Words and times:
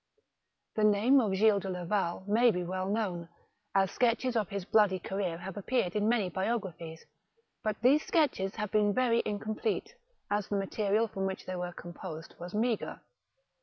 The 0.73 0.83
name 0.83 1.19
of 1.21 1.35
Gilles 1.35 1.59
de 1.59 1.69
Laval 1.69 2.23
may 2.25 2.49
be 2.49 2.63
well 2.63 2.89
known, 2.89 3.29
as 3.75 3.91
sketches 3.91 4.35
of 4.35 4.49
his 4.49 4.65
bloody 4.65 4.97
career 4.97 5.37
have 5.37 5.57
appeared 5.57 5.95
in 5.95 6.09
many 6.09 6.27
biographies, 6.27 7.05
but 7.63 7.79
these 7.83 8.01
sketches 8.03 8.55
have 8.55 8.71
been 8.71 8.95
very 8.95 9.21
incomplete, 9.27 9.93
as 10.31 10.47
the 10.47 10.57
material 10.57 11.07
from 11.07 11.27
which 11.27 11.45
they 11.45 11.55
were 11.55 11.71
composed 11.73 12.33
was 12.39 12.55
meagre. 12.55 12.99